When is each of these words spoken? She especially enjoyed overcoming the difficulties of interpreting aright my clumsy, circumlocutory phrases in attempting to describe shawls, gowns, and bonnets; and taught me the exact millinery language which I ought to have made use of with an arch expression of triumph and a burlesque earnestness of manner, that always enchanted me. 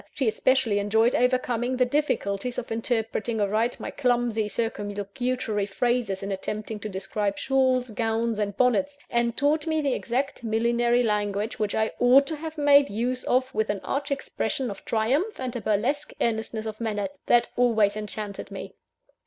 She 0.15 0.27
especially 0.27 0.79
enjoyed 0.79 1.13
overcoming 1.13 1.77
the 1.77 1.85
difficulties 1.85 2.57
of 2.57 2.71
interpreting 2.71 3.39
aright 3.39 3.79
my 3.79 3.91
clumsy, 3.91 4.47
circumlocutory 4.49 5.67
phrases 5.69 6.23
in 6.23 6.31
attempting 6.31 6.79
to 6.79 6.89
describe 6.89 7.37
shawls, 7.37 7.91
gowns, 7.91 8.39
and 8.39 8.57
bonnets; 8.57 8.97
and 9.11 9.37
taught 9.37 9.67
me 9.67 9.79
the 9.79 9.93
exact 9.93 10.43
millinery 10.43 11.03
language 11.03 11.59
which 11.59 11.75
I 11.75 11.91
ought 11.99 12.25
to 12.29 12.35
have 12.37 12.57
made 12.57 12.89
use 12.89 13.23
of 13.25 13.53
with 13.53 13.69
an 13.69 13.79
arch 13.83 14.09
expression 14.09 14.71
of 14.71 14.83
triumph 14.85 15.39
and 15.39 15.55
a 15.55 15.61
burlesque 15.61 16.13
earnestness 16.19 16.65
of 16.65 16.81
manner, 16.81 17.09
that 17.27 17.49
always 17.55 17.95
enchanted 17.95 18.49
me. 18.49 18.73